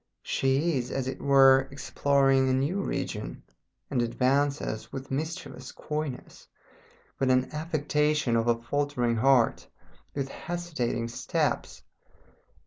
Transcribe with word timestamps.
She 0.23 0.79
is, 0.79 0.89
as 0.89 1.07
it 1.07 1.21
were, 1.21 1.67
exploring 1.69 2.49
a 2.49 2.53
new 2.53 2.81
region, 2.81 3.43
and 3.91 4.01
advances 4.01 4.91
with 4.91 5.11
mischievous 5.11 5.71
coyness, 5.71 6.47
with 7.19 7.29
an 7.29 7.51
affectation 7.53 8.35
of 8.35 8.47
a 8.47 8.59
faltering 8.59 9.17
heart, 9.17 9.67
with 10.15 10.27
hesitating 10.29 11.09
steps. 11.09 11.83